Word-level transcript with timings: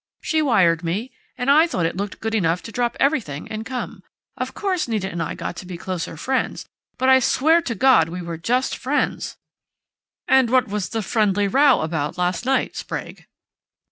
She 0.23 0.41
wired 0.41 0.83
me 0.83 1.11
and 1.37 1.51
I 1.51 1.67
thought 1.67 1.85
it 1.85 1.95
looked 1.95 2.19
good 2.19 2.33
enough 2.33 2.63
to 2.63 2.71
drop 2.71 2.97
everything 2.99 3.47
and 3.51 3.63
come.... 3.63 4.01
Of 4.35 4.55
course 4.55 4.87
Nita 4.87 5.07
and 5.07 5.21
I 5.21 5.35
got 5.35 5.55
to 5.57 5.65
be 5.67 5.77
closer 5.77 6.17
friends, 6.17 6.65
but 6.97 7.07
I 7.07 7.19
swear 7.19 7.61
to 7.61 7.75
God 7.75 8.09
we 8.09 8.23
were 8.23 8.39
just 8.39 8.75
friends" 8.75 9.37
"And 10.37 10.49
what 10.49 10.67
was 10.67 10.89
the 10.89 11.03
'friendly' 11.03 11.47
row 11.47 11.81
about 11.81 12.17
last 12.17 12.47
night, 12.47 12.75
Sprague?" 12.75 13.27